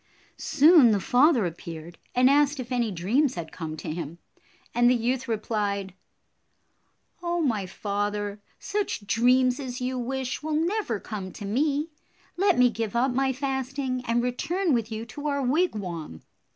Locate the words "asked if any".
2.27-2.89